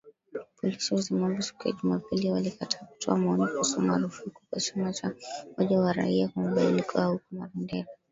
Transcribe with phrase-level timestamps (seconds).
[0.57, 5.13] Polisi wa Zimbabwe, siku ya Jumapili walikataa kutoa maoni kuhusu marufuku kwa chama cha
[5.57, 7.87] Umoja wa Raia kwa Mabadiliko huko Marondera